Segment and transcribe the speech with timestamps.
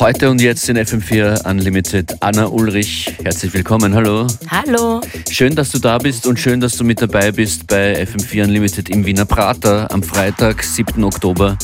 [0.00, 3.12] Heute und jetzt in FM4 Unlimited Anna Ulrich.
[3.22, 4.26] Herzlich willkommen, hallo.
[4.48, 5.02] Hallo.
[5.30, 8.88] Schön, dass du da bist und schön, dass du mit dabei bist bei FM4 Unlimited
[8.88, 11.04] im Wiener Prater am Freitag, 7.
[11.04, 11.58] Oktober.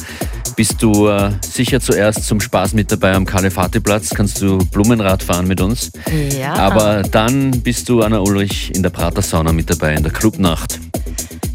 [0.55, 4.11] Bist du äh, sicher zuerst zum Spaß mit dabei am Kalefati-Platz?
[4.11, 5.91] Kannst du Blumenrad fahren mit uns?
[6.39, 6.53] Ja.
[6.57, 10.79] Aber dann bist du, Anna Ulrich, in der Prater Sauna mit dabei, in der Clubnacht.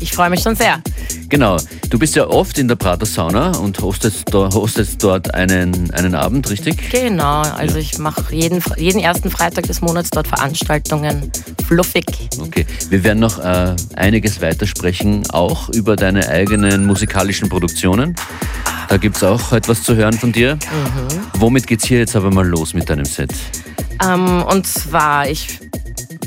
[0.01, 0.81] Ich freue mich schon sehr.
[1.29, 1.57] Genau.
[1.89, 6.49] Du bist ja oft in der Prater Sauna und hostest, hostest dort einen, einen Abend,
[6.49, 6.89] richtig?
[6.89, 7.41] Genau.
[7.41, 11.31] Also ich mache jeden, jeden ersten Freitag des Monats dort Veranstaltungen.
[11.67, 12.05] Fluffig.
[12.39, 12.65] Okay.
[12.89, 18.15] Wir werden noch äh, einiges weitersprechen, auch über deine eigenen musikalischen Produktionen.
[18.89, 20.55] Da gibt es auch etwas zu hören von dir.
[20.55, 21.39] Mhm.
[21.39, 23.31] Womit geht's hier jetzt aber mal los mit deinem Set?
[24.03, 25.59] Ähm, und zwar, ich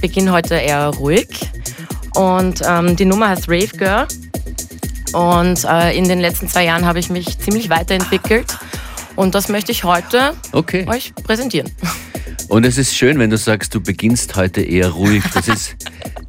[0.01, 1.29] beginne heute eher ruhig.
[2.15, 4.07] Und ähm, die Nummer heißt Rave Girl.
[5.13, 8.57] Und äh, in den letzten zwei Jahren habe ich mich ziemlich weiterentwickelt.
[9.17, 10.87] Und das möchte ich heute okay.
[10.89, 11.71] euch präsentieren.
[12.49, 15.23] Und es ist schön, wenn du sagst, du beginnst heute eher ruhig.
[15.33, 15.77] Das ist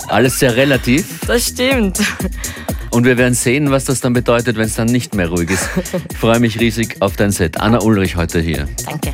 [0.07, 1.21] alles sehr relativ.
[1.27, 1.99] Das stimmt.
[2.91, 5.67] Und wir werden sehen, was das dann bedeutet, wenn es dann nicht mehr ruhig ist.
[6.11, 7.59] Ich freue mich riesig auf dein Set.
[7.59, 8.67] Anna Ulrich heute hier.
[8.85, 9.13] Danke.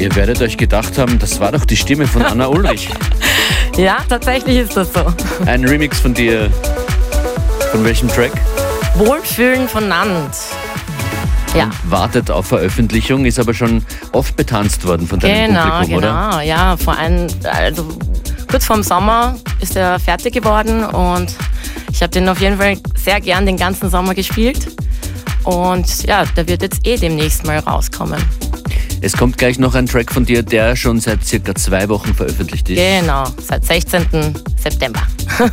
[0.06, 2.88] Ihr werdet euch gedacht haben, das war doch die Stimme von Anna Ulrich.
[3.76, 5.04] Ja, tatsächlich ist das so.
[5.44, 6.48] Ein Remix von dir.
[7.72, 8.30] Von welchem Track?
[8.94, 10.32] Wohlfühlen von Nand.
[11.54, 11.68] Ja.
[11.84, 16.28] Wartet auf Veröffentlichung, ist aber schon oft betanzt worden von deinem Genau, Publikum, genau.
[16.28, 16.42] oder?
[16.42, 17.86] Ja, vor allem, also
[18.48, 21.34] kurz vorm Sommer ist er fertig geworden und
[21.90, 24.68] ich habe den auf jeden Fall sehr gern den ganzen Sommer gespielt.
[25.42, 28.22] Und ja, der wird jetzt eh demnächst mal rauskommen.
[29.00, 32.68] Es kommt gleich noch ein Track von dir, der schon seit circa zwei Wochen veröffentlicht
[32.70, 32.76] ist.
[32.76, 34.34] Genau, seit 16.
[34.62, 35.02] September.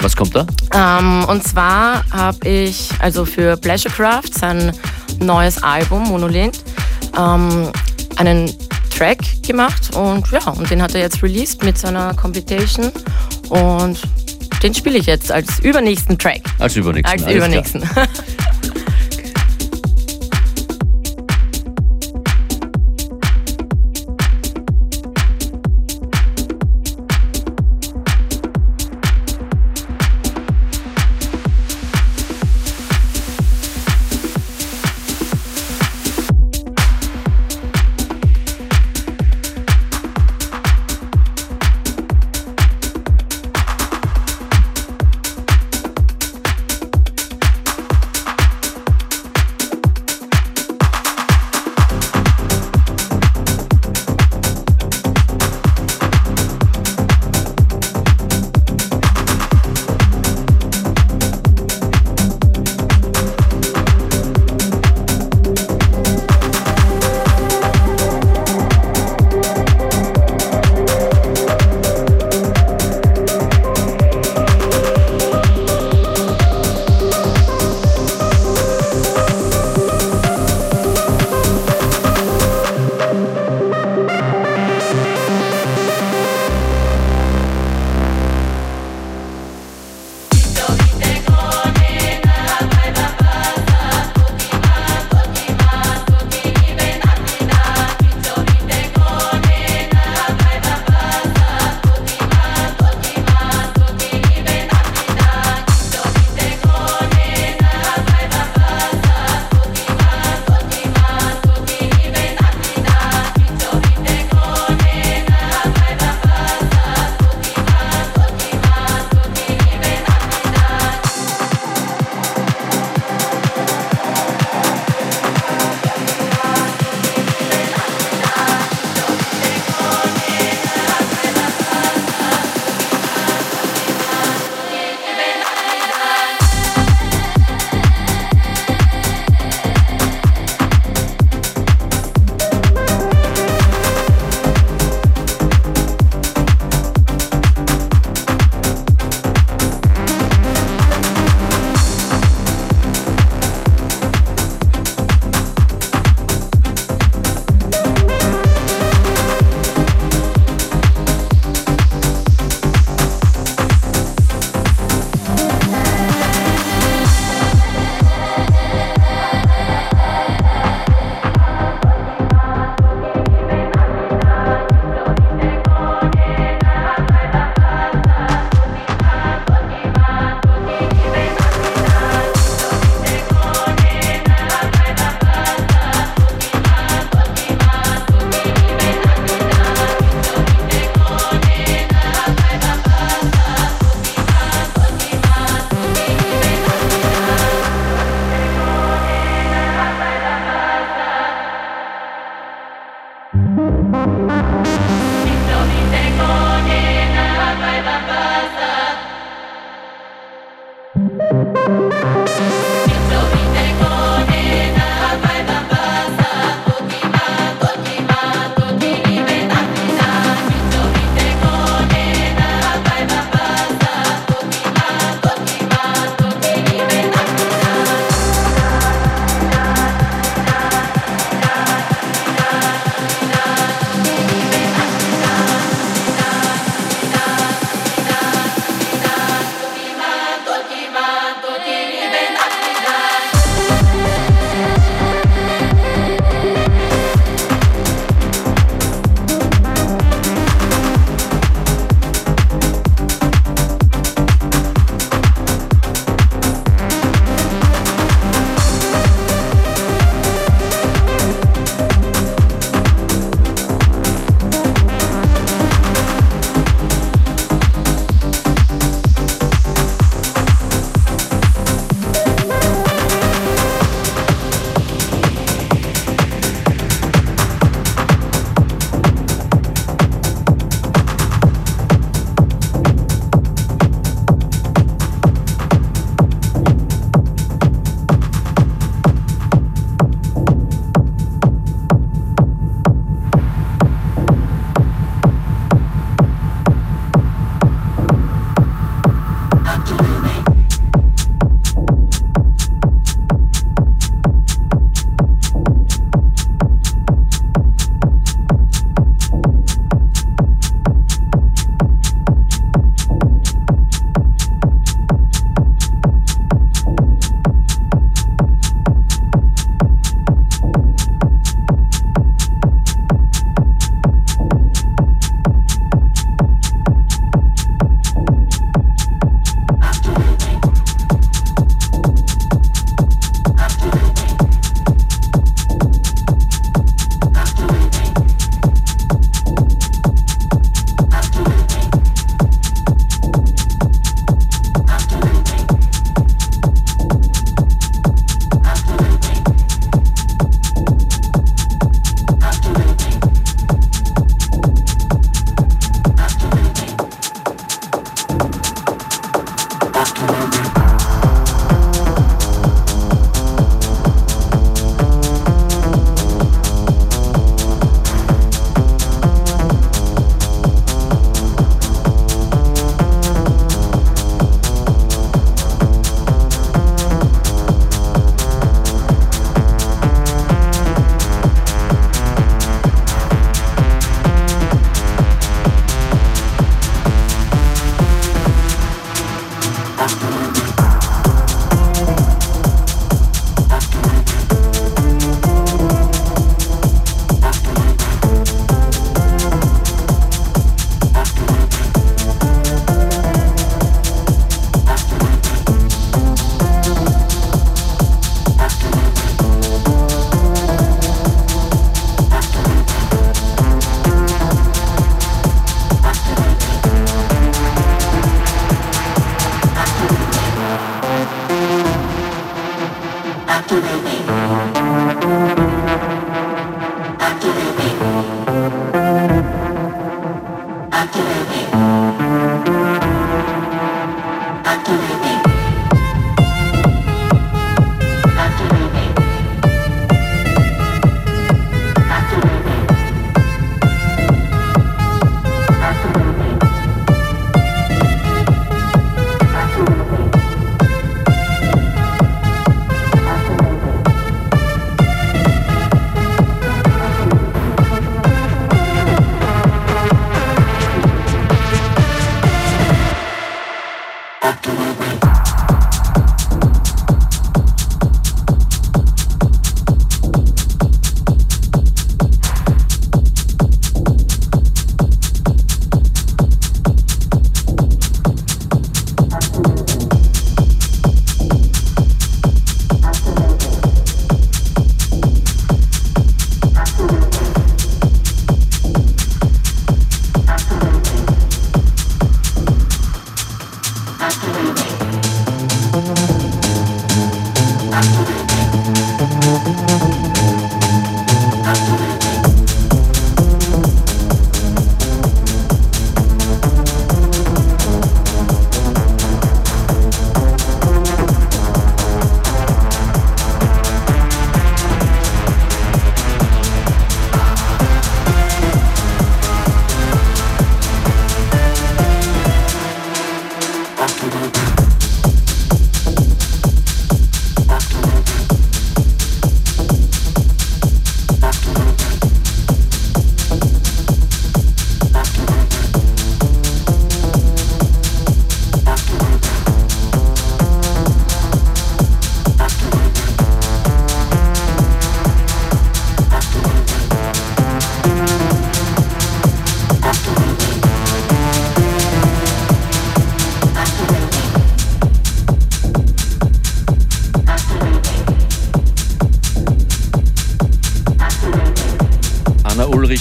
[0.00, 0.46] Was kommt da?
[0.74, 4.72] Ähm, und zwar habe ich also für Pleasurecraft, sein
[5.20, 6.64] neues Album Monolith,
[7.18, 7.70] ähm,
[8.16, 8.52] einen
[8.96, 12.90] Track gemacht und ja, und den hat er jetzt released mit seiner Computation
[13.48, 14.00] und
[14.62, 16.42] den spiele ich jetzt als übernächsten Track.
[16.58, 17.24] Als übernächsten.
[17.24, 17.82] Als übernächsten.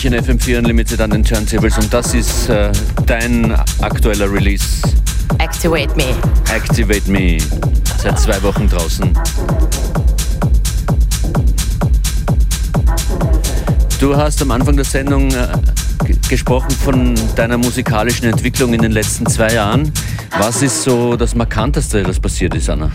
[0.07, 2.71] in FM4 Unlimited an den Turntables und das ist äh,
[3.05, 4.81] dein aktueller Release.
[5.39, 6.05] Activate Me.
[6.49, 7.37] Activate Me.
[7.97, 9.13] Seit zwei Wochen draußen.
[13.99, 15.47] Du hast am Anfang der Sendung äh,
[16.29, 19.91] gesprochen von deiner musikalischen Entwicklung in den letzten zwei Jahren.
[20.39, 22.91] Was ist so das Markanteste, was passiert ist, Anna?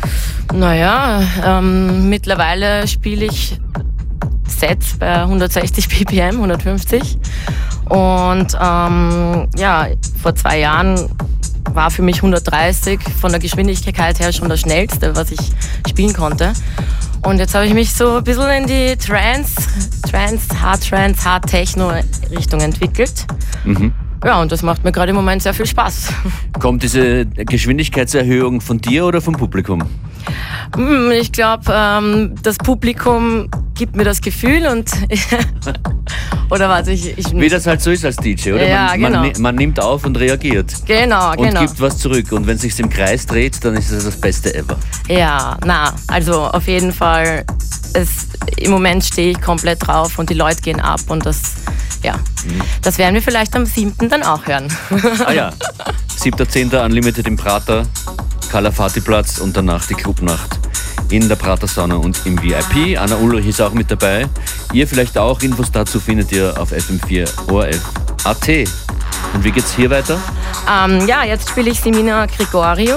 [0.54, 3.58] Naja, ähm, mittlerweile spiele ich
[4.62, 7.18] Sets bei 160 ppm, 150.
[7.88, 9.88] Und ähm, ja,
[10.22, 11.08] vor zwei Jahren
[11.72, 15.40] war für mich 130 von der Geschwindigkeit her schon das schnellste, was ich
[15.88, 16.52] spielen konnte.
[17.24, 19.54] Und jetzt habe ich mich so ein bisschen in die Trance,
[20.08, 21.92] Trance, Hard Trance, Hard Techno
[22.30, 23.26] Richtung entwickelt.
[23.64, 23.92] Mhm.
[24.24, 26.12] Ja, und das macht mir gerade im Moment sehr viel Spaß.
[26.60, 29.82] Kommt diese Geschwindigkeitserhöhung von dir oder vom Publikum?
[30.76, 34.90] Hm, ich glaube, ähm, das Publikum gibt mir das Gefühl und
[36.50, 38.68] oder was ich, ich wie das halt so ist als DJ, oder?
[38.68, 39.22] Ja, man, genau.
[39.22, 40.74] man, man, nimmt auf und reagiert.
[40.86, 41.60] Genau, und genau.
[41.60, 44.54] gibt was zurück und wenn es sich im Kreis dreht, dann ist es das Beste
[44.54, 44.76] ever.
[45.08, 47.44] Ja, na, also auf jeden Fall.
[47.94, 51.40] Es, Im Moment stehe ich komplett drauf und die Leute gehen ab und das,
[52.02, 52.62] ja, mhm.
[52.82, 54.08] das werden wir vielleicht am 7.
[54.08, 54.72] dann auch hören.
[55.26, 55.52] ah ja,
[56.18, 56.84] 7.10.
[56.84, 57.84] Unlimited im Prater,
[58.50, 60.58] Kalafati-Platz und danach die Clubnacht
[61.12, 62.98] in der Prater Sauna und im VIP.
[62.98, 64.26] Anna Ulrich ist auch mit dabei.
[64.72, 65.42] Ihr vielleicht auch.
[65.42, 68.48] Infos dazu findet ihr auf FM4 ORF.at.
[69.34, 70.18] Und wie geht's hier weiter?
[70.70, 72.96] Ähm, ja, jetzt spiele ich Semina Gregorio.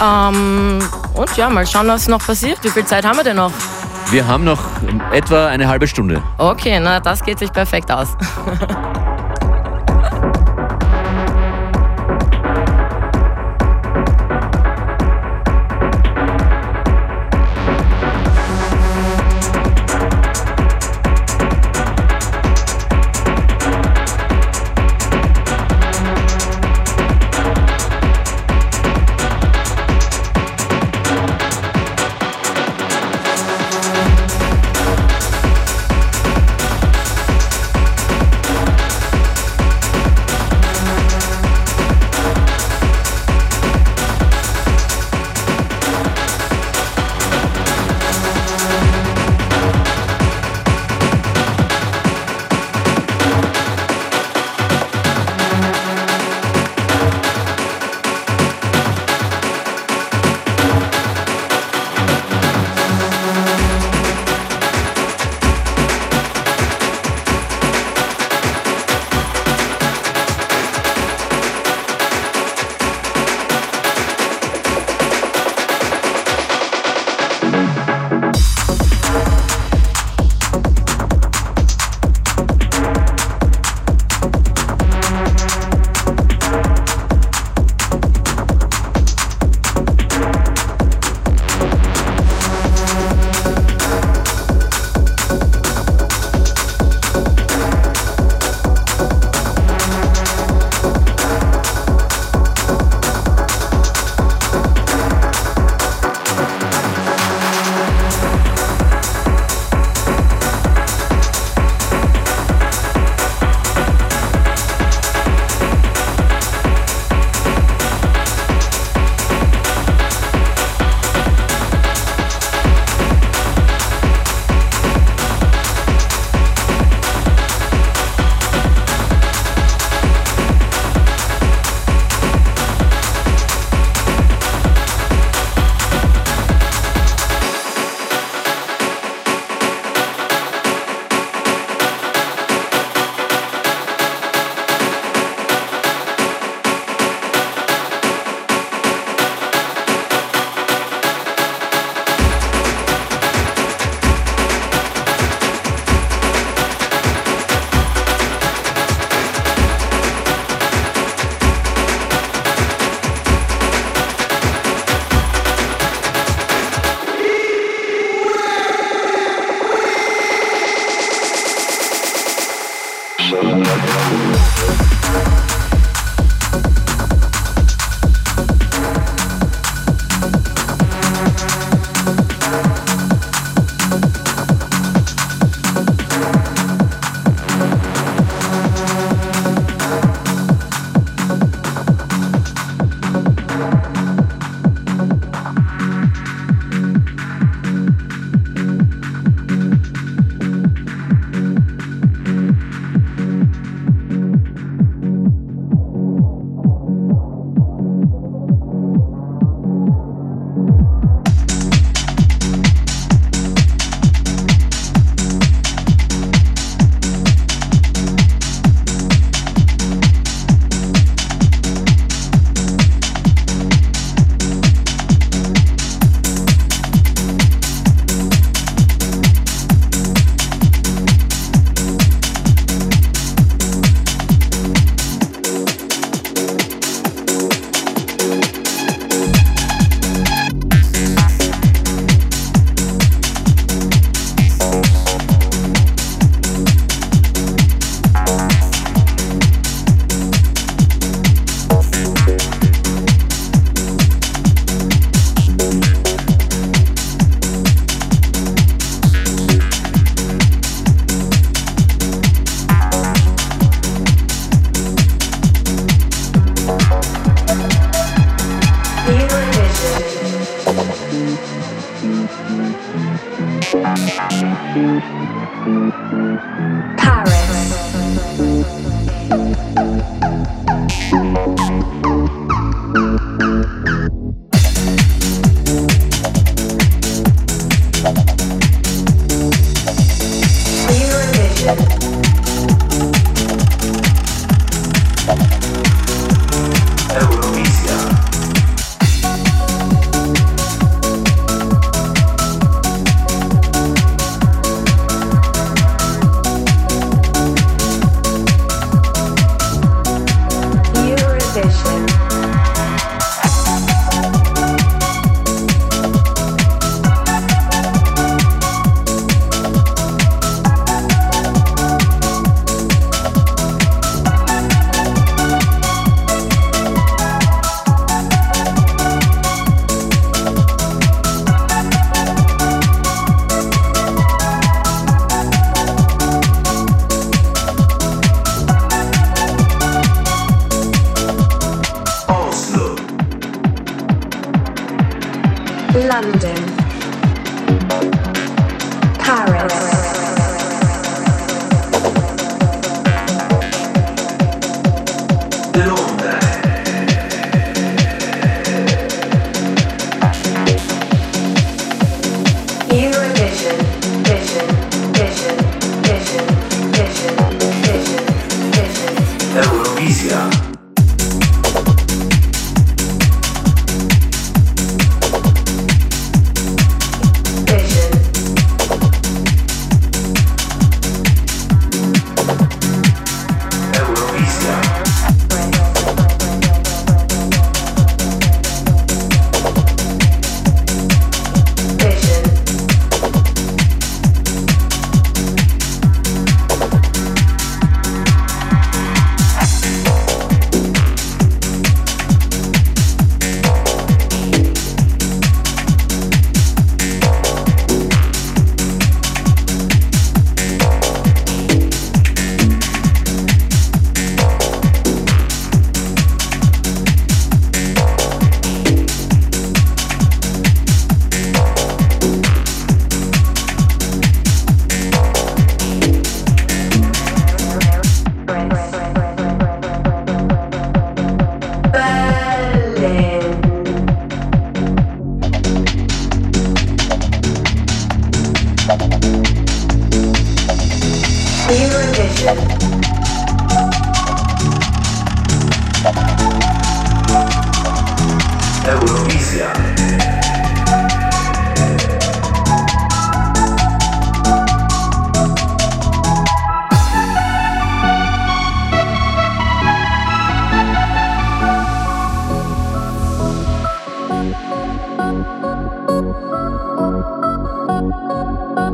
[0.00, 0.78] Ähm,
[1.14, 2.58] und ja, mal schauen, was noch passiert.
[2.62, 3.52] Wie viel Zeit haben wir denn noch?
[4.10, 4.60] Wir haben noch
[5.12, 6.22] etwa eine halbe Stunde.
[6.38, 8.16] Okay, na, das geht sich perfekt aus.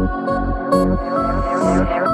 [0.06, 2.05] Thank you.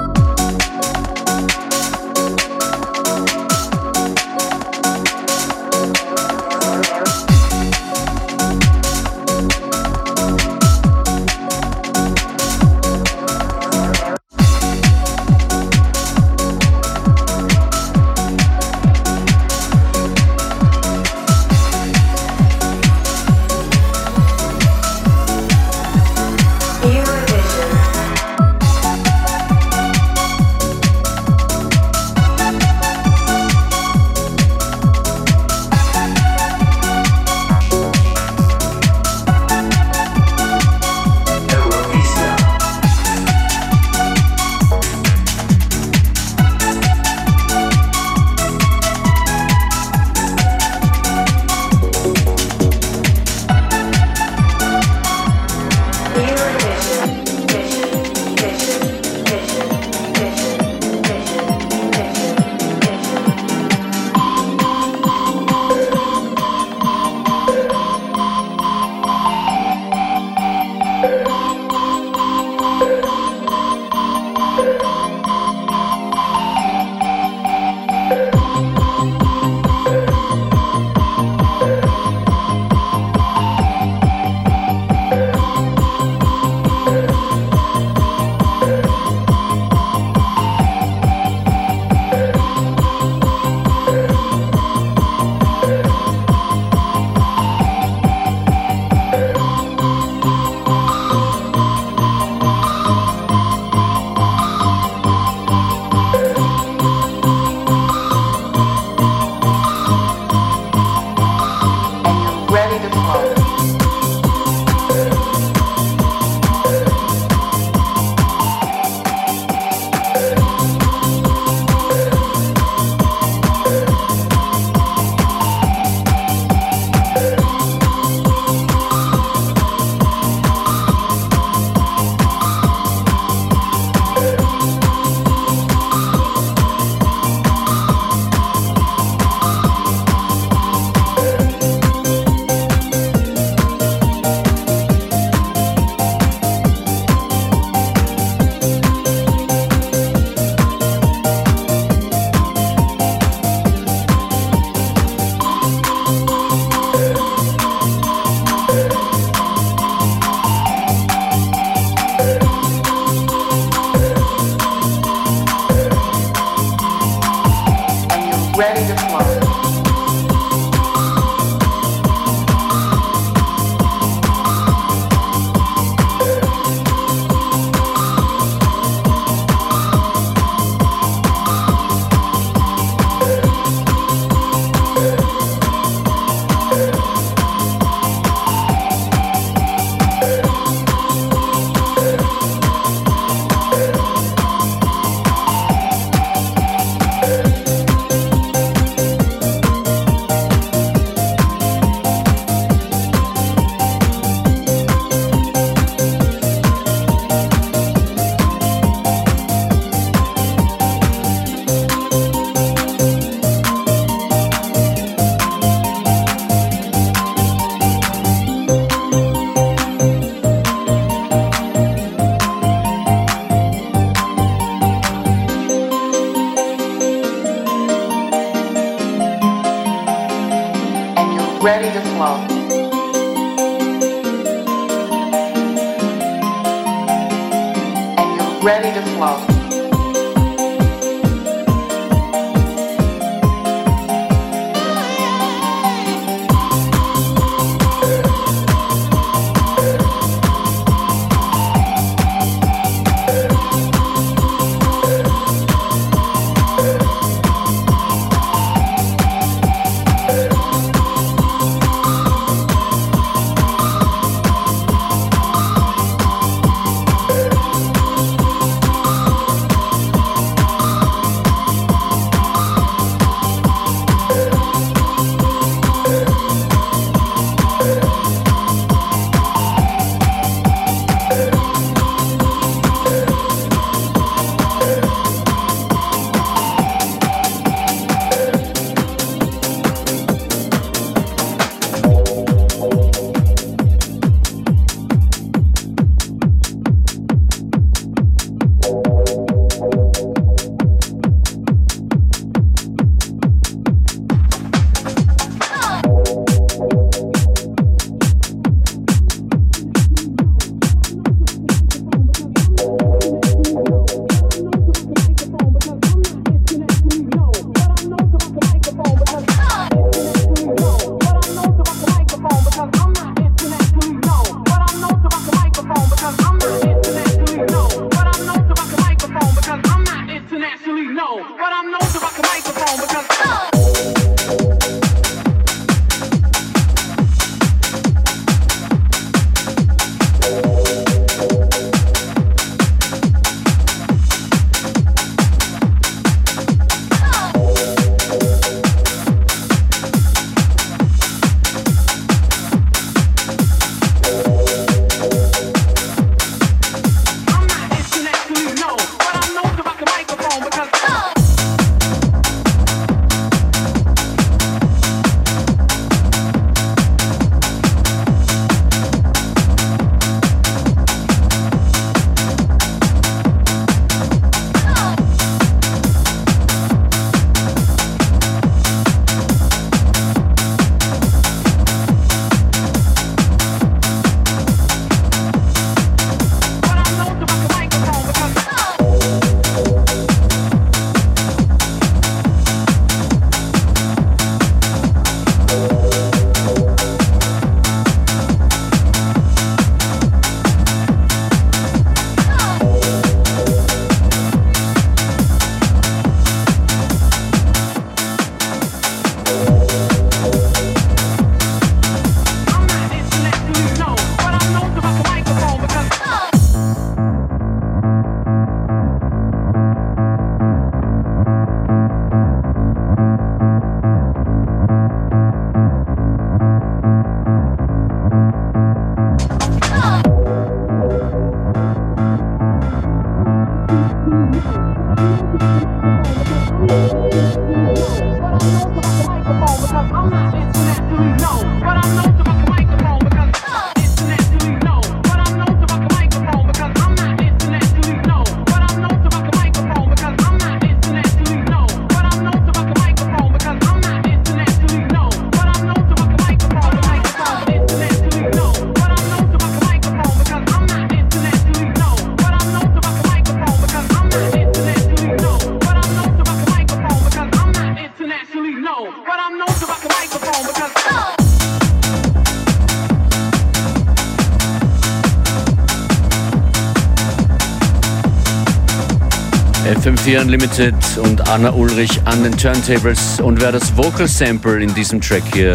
[480.33, 483.39] FM4 Unlimited und Anna Ulrich an den Turntables.
[483.39, 485.73] Und wer das Vocal Sample in diesem Track hier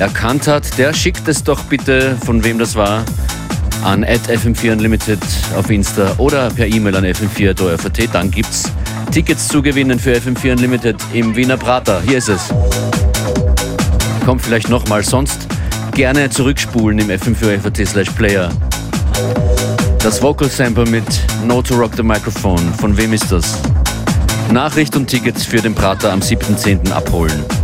[0.00, 3.04] erkannt hat, der schickt es doch bitte, von wem das war,
[3.84, 5.20] an FM4 Unlimited
[5.56, 8.14] auf Insta oder per E-Mail an fm4.at.
[8.14, 8.72] Dann gibt's
[9.12, 12.02] Tickets zu gewinnen für FM4 Unlimited im Wiener Prater.
[12.04, 12.48] Hier ist es.
[14.24, 15.46] Kommt vielleicht nochmal, sonst
[15.94, 18.50] gerne zurückspulen im fm4.at slash player.
[20.02, 21.04] Das Vocal Sample mit
[21.44, 22.74] No to Rock the Microphone.
[22.80, 23.60] Von wem ist das?
[24.52, 26.92] Nachricht und Tickets für den Prater am 7.10.
[26.92, 27.61] abholen.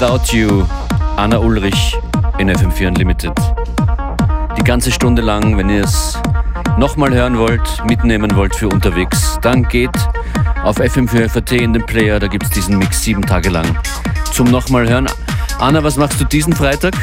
[0.00, 0.64] Without You,
[1.16, 1.96] Anna Ulrich
[2.38, 3.32] in FM4 Unlimited.
[4.56, 6.16] Die ganze Stunde lang, wenn ihr es
[6.76, 9.90] nochmal hören wollt, mitnehmen wollt für unterwegs, dann geht
[10.62, 13.76] auf FM4 FAT in den Player, da gibt es diesen Mix sieben Tage lang
[14.32, 15.08] zum nochmal hören.
[15.58, 16.94] Anna, was machst du diesen Freitag?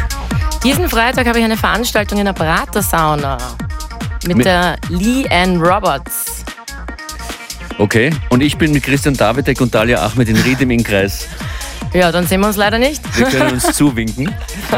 [0.64, 3.38] Diesen Freitag habe ich eine Veranstaltung in der Prater-Sauna
[4.26, 6.46] mit, mit der Lee Ann Roberts.
[7.78, 11.28] Okay, und ich bin mit Christian Davidek und Dalia Ahmed in Ried im Innkreis.
[11.96, 13.02] Ja, dann sehen wir uns leider nicht.
[13.18, 14.30] Wir können uns zuwinken.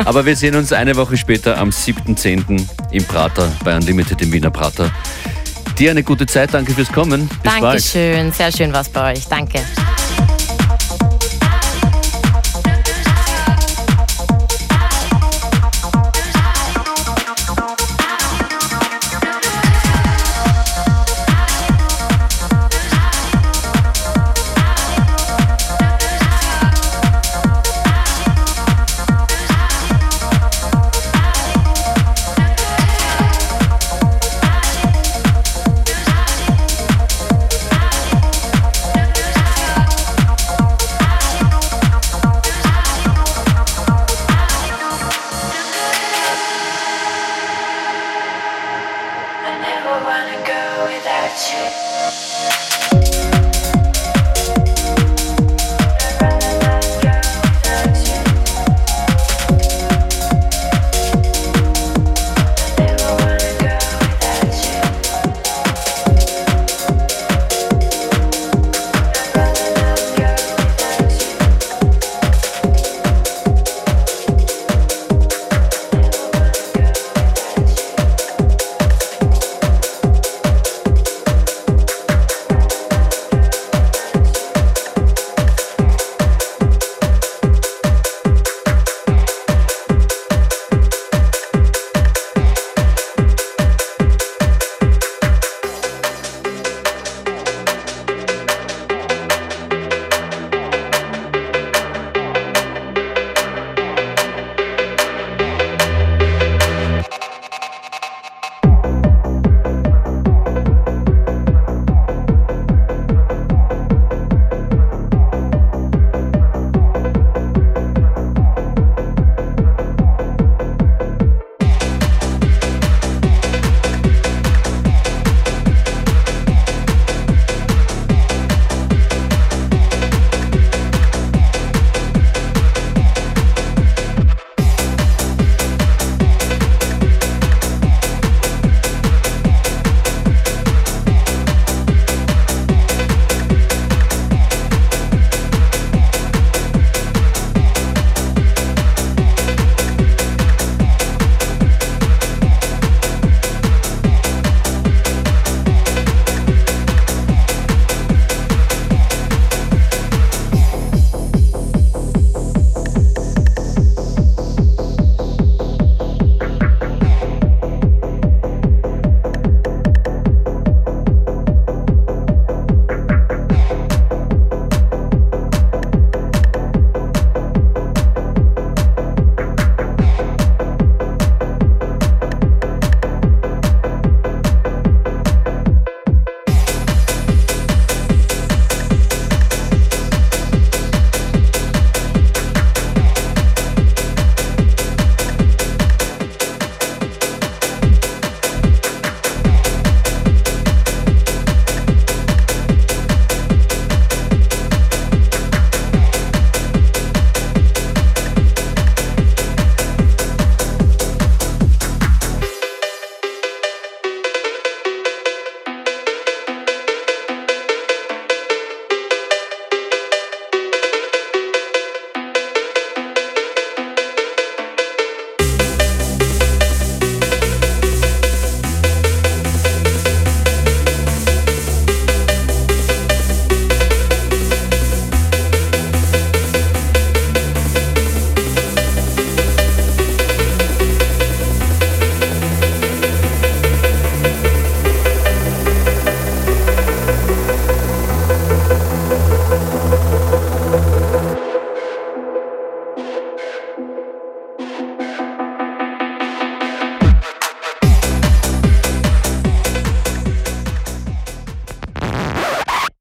[0.06, 2.64] Aber wir sehen uns eine Woche später am 7.10.
[2.92, 4.92] im Prater bei Unlimited im Wiener Prater.
[5.80, 7.28] Dir eine gute Zeit, danke fürs Kommen.
[7.28, 8.36] Bis Dankeschön, bald.
[8.36, 9.28] sehr schön was bei euch.
[9.28, 9.62] Danke.
[50.88, 51.52] without
[53.02, 53.07] you.